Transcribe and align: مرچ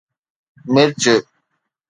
مرچ 0.73 1.03